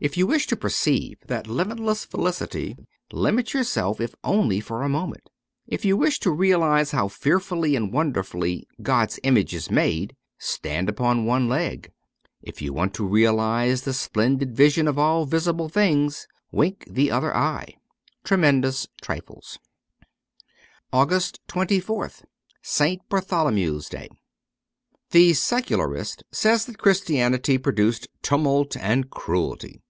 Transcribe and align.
If 0.00 0.18
you 0.18 0.26
wish 0.26 0.46
to 0.48 0.56
perceive 0.56 1.20
that 1.28 1.46
limitless 1.46 2.04
felicity, 2.04 2.76
limit 3.10 3.54
yourself 3.54 4.02
if 4.02 4.14
only 4.22 4.60
for 4.60 4.82
a 4.82 4.88
moment. 4.88 5.30
If 5.66 5.86
you 5.86 5.96
wish 5.96 6.18
to 6.20 6.30
realize 6.30 6.90
how 6.90 7.08
fearfully 7.08 7.74
and 7.74 7.90
wonderfully 7.90 8.66
God's 8.82 9.18
image 9.22 9.54
is 9.54 9.70
made, 9.70 10.14
stand 10.36 10.90
upon 10.90 11.24
one 11.24 11.48
leg. 11.48 11.90
If 12.42 12.60
you 12.60 12.74
want 12.74 12.92
to 12.94 13.06
realize 13.06 13.82
the 13.82 13.94
splendid 13.94 14.54
vision 14.54 14.88
of 14.88 14.98
all 14.98 15.24
visible 15.24 15.70
things— 15.70 16.28
wink 16.52 16.86
the 16.90 17.10
other 17.10 17.34
eye.' 17.34 17.74
Tremendous 18.24 18.86
Trifles.' 19.00 19.58
261 20.92 21.02
AUGUST 21.02 21.40
24th 21.48 22.24
ST. 22.60 23.08
BARTHOLOMEW'S 23.08 23.88
DAY 23.88 24.08
THE 25.12 25.32
Secularist 25.32 26.24
says 26.30 26.66
that 26.66 26.76
Christianity 26.76 27.56
produced 27.56 28.08
tumult 28.22 28.76
and 28.76 29.08
cruelty. 29.08 29.80